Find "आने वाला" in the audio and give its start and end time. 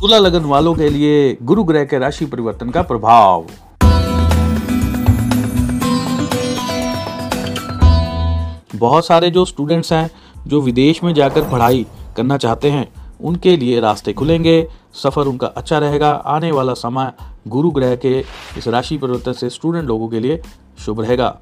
16.10-16.74